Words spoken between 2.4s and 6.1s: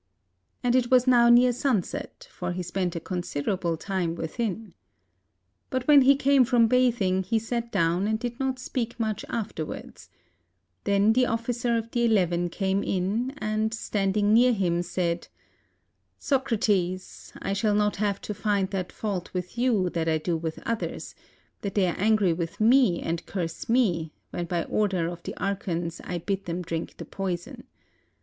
he spent a consider able time within. But when